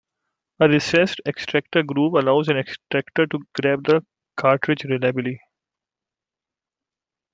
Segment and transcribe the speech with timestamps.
[0.59, 4.03] A recessed extractor groove allows an extractor to grab the
[4.35, 5.39] cartridge reliably.